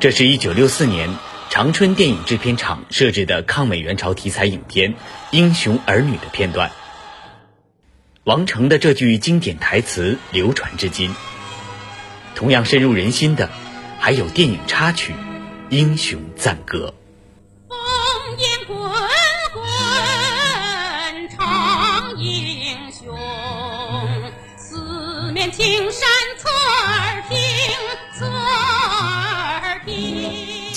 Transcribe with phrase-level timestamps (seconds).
[0.00, 1.14] 这是一九六四年
[1.50, 4.94] 长春电影制片厂设置的抗美援朝题材影片
[5.30, 6.72] 《英雄儿女》的片段。
[8.24, 11.14] 王成的这句经典台词流传至今。
[12.34, 13.50] 同样深入人心的，
[13.98, 15.12] 还有电影插曲
[15.68, 16.94] 《英雄赞歌》。
[17.70, 17.76] 烽
[18.38, 18.78] 烟滚
[19.52, 23.14] 滚唱英雄，
[24.56, 26.08] 四面青山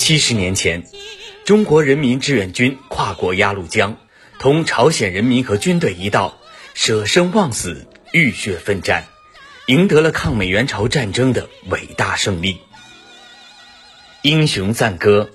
[0.04, 0.84] 七十年前，
[1.46, 3.96] 中国人民志愿军跨过鸭绿江，
[4.38, 6.36] 同朝鲜人民和军队一道，
[6.74, 9.06] 舍生忘死，浴血奋战。
[9.66, 12.58] 赢得了抗美援朝战争的伟大胜利。
[14.20, 15.30] 英雄赞歌，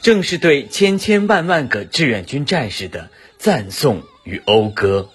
[0.00, 5.08] 正是对千千万万个志愿军战士的赞颂与讴歌。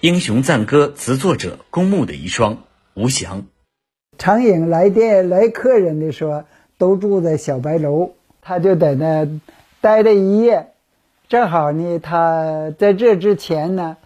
[0.00, 2.56] 英雄赞歌词作者公墓的遗孀
[2.94, 3.46] 吴翔。
[4.18, 6.42] 长影来电来客人的时候，
[6.78, 9.28] 都住在小白楼，他就在那
[9.80, 10.68] 待了一夜。
[11.28, 13.98] 正好呢，他在这之前呢，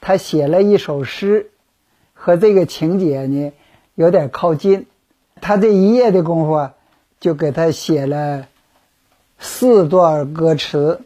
[0.00, 1.50] 他写了一首诗。
[2.14, 3.52] 和这个情节呢
[3.94, 4.86] 有点靠近，
[5.40, 6.74] 他这一夜的功夫啊，
[7.18, 8.46] 就给他写了
[9.38, 11.00] 四段歌词。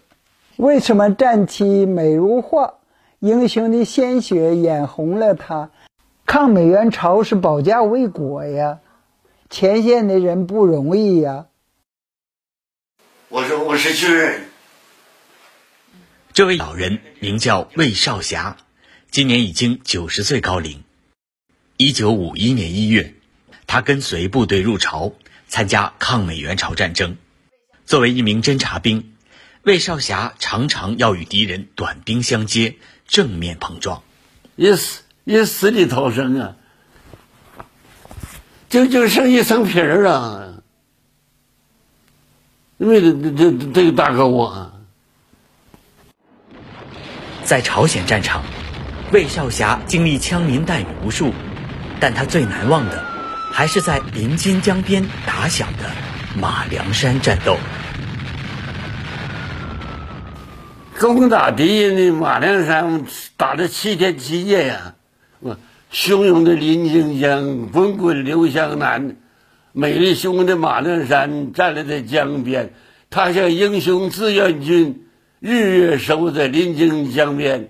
[0.57, 2.75] 为什么战旗美如画？
[3.21, 5.71] 英雄的鲜血染红了它。
[6.27, 8.81] 抗美援朝是保家卫国呀，
[9.55, 11.47] 前线的人不容易呀。
[13.29, 14.49] 我说我是军人。
[16.33, 18.57] 这位老人名叫魏少霞，
[19.13, 20.83] 今年已经九十岁高龄。
[21.77, 23.15] 一九五一年一月，
[23.69, 25.13] 他跟随部队入朝，
[25.47, 27.17] 参加抗美援朝战争。
[27.87, 29.15] 作为一名侦察兵，
[29.63, 32.75] 魏少霞常常要与敌人短兵相接，
[33.07, 34.03] 正面碰撞，
[34.57, 36.57] 也死也死里逃生啊！
[38.75, 40.49] 就就剩一层皮儿啊！
[42.79, 44.73] 为了这这这个大哥我，
[47.45, 48.43] 在朝鲜战场，
[49.13, 51.33] 魏少侠经历枪林弹雨无数。
[52.01, 53.05] 但他最难忘的，
[53.53, 55.89] 还是在临津江边打响的
[56.37, 57.57] 马梁山战斗。
[60.99, 63.07] 攻打敌人的马梁山，
[63.37, 64.95] 打了七天七夜呀！
[65.39, 65.57] 我
[65.95, 69.17] 汹涌的临津江，滚滚流向南，
[69.73, 72.73] 美丽汹涌的马梁山站立在江边，
[73.11, 75.07] 他像英雄志愿军，
[75.39, 77.69] 日月守在临津江边。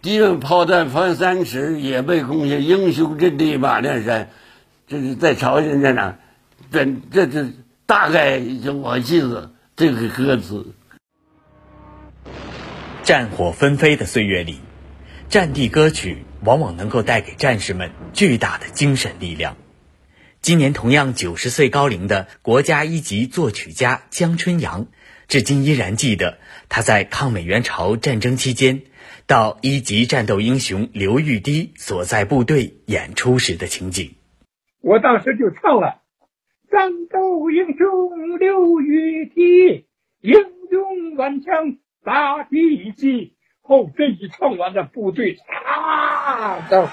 [0.00, 4.30] 敌人炮弹翻三尺，也被攻下英雄阵地马梁山。
[4.88, 6.16] 这是在朝鲜战场，
[6.72, 7.50] 这这这
[7.84, 10.72] 大概就我记得这个歌词。
[13.02, 14.58] 战火纷飞的岁月里，
[15.30, 19.56] 战地歌曲往往能够带给战士们巨大的精神力量。
[20.40, 24.88] 今年同样九十岁高龄的国家一级作曲家姜春阳，
[25.28, 28.82] 至今依然记得他在抗美援朝战争期间。
[29.28, 34.16] 到一级战斗英雄刘玉堤所在部队演出时的情景，
[34.80, 36.02] 我当时就唱了
[36.72, 39.86] “战斗英雄刘玉堤，
[40.22, 40.32] 英
[40.72, 43.34] 勇顽强打敌机”。
[43.70, 46.88] 后这一唱完的，部队啊，的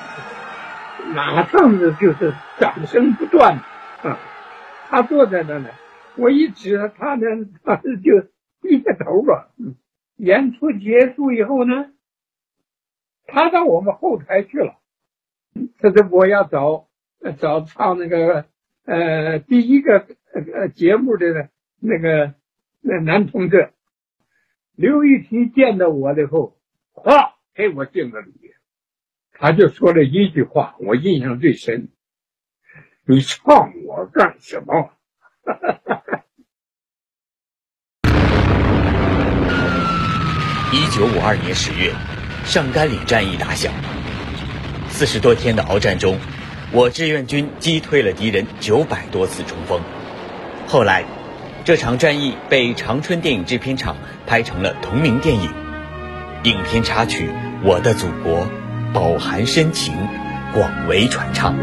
[1.16, 3.58] 马上的就是掌声不断
[4.04, 4.20] 啊！
[4.88, 5.72] 他坐在那呢，
[6.18, 7.26] 我一指他呢，
[7.64, 8.22] 他就
[8.62, 9.52] 低下头了。
[10.18, 11.88] 演出结束以后呢？
[13.26, 14.76] 他到我们后台去了，
[15.80, 16.88] 他说我要找
[17.40, 18.46] 找唱那个
[18.86, 20.06] 呃第一个
[20.54, 21.50] 呃节目的
[21.80, 22.36] 那个
[22.82, 23.72] 那男同志
[24.76, 26.57] 刘玉婷见到我以后，
[27.00, 28.32] 哗给我敬个礼，
[29.34, 31.90] 他就说了一句话，我印象最深：
[33.06, 34.90] 你唱我干什么？
[40.74, 41.94] 一九五二年十月。
[42.44, 43.72] 上甘岭战役打响，
[44.90, 46.18] 四十多天的鏖战中，
[46.72, 49.82] 我志愿军击退了敌人九百多次冲锋。
[50.66, 51.04] 后来，
[51.64, 55.54] 这场战役被长春电影制片厂拍成了同名电影，
[56.44, 57.30] 影片插曲
[57.64, 58.48] 《我的祖国》
[58.94, 59.94] 饱含深情，
[60.54, 61.56] 广为传唱。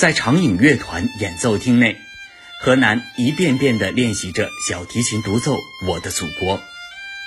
[0.00, 1.98] 在长影乐团演奏厅内，
[2.62, 5.56] 河南一遍遍地练习着小提琴独奏
[5.86, 6.56] 《我的祖国》，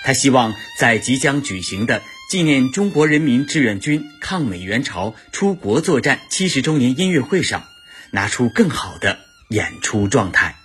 [0.04, 7.62] 他希望在即将举行的纪念中国人民志愿军抗美援朝出国作战七十周年音乐会上，
[8.10, 10.56] 拿出更好的演出状态。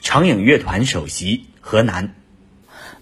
[0.00, 2.14] 长影乐团首席河南，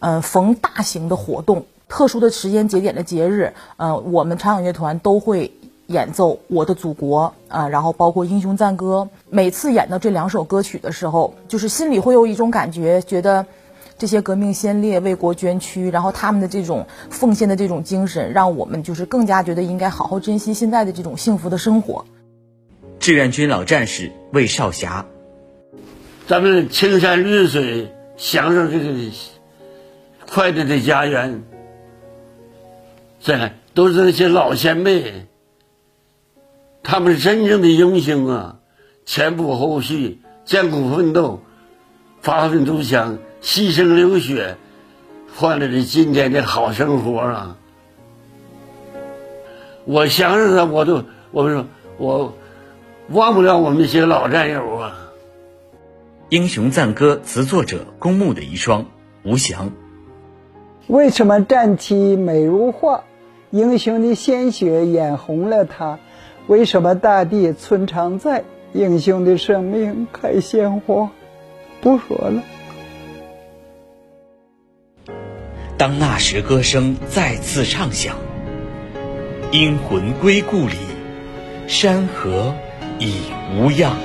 [0.00, 5.59] 呃，逢大型的活动、特殊的时间节点的节日，呃，我们长影乐团都会
[5.90, 9.08] 演奏《我的祖国》啊，然后包括《英雄赞歌》。
[9.28, 13.44] 每次演到这两首歌曲的时候，就是心里会有一种感觉，觉得
[13.98, 22.04] 这些革命先烈为国捐躯，然后他们的这种奉献的这种精神，让我们就是更加觉得应该好好珍惜现在的这种幸福的生活。
[23.00, 25.04] 志愿军老战士魏少霞，
[26.28, 28.94] 咱们青山绿水，享受这个
[30.30, 31.42] 快乐的家园，
[33.20, 35.26] 这都是那些老先辈，
[36.82, 38.56] 他们是真正的英雄啊！
[39.04, 41.40] 前仆后继，艰苦奋斗，
[42.20, 44.56] 发愤图强，牺牲流血，
[45.34, 47.56] 换来了今天的好生活啊！
[49.84, 51.66] 我想想他，我都我说
[51.98, 52.34] 我。
[53.12, 55.10] 忘不了我们那些老战友啊！
[56.28, 58.84] 英雄赞歌词作者公墓的遗孀
[59.24, 59.72] 吴翔。
[60.86, 63.02] 为什么战旗美如画？
[63.50, 65.98] 英雄的鲜血染红了它。
[66.46, 68.44] 为什么大地春常在？
[68.72, 71.10] 英雄的生命开鲜花。
[71.80, 72.42] 不说了。
[75.76, 78.16] 当那时歌声再次唱响，
[79.50, 80.76] 英魂归故里，
[81.66, 82.54] 山河。
[83.02, 83.14] 已
[83.56, 83.96] 无恙。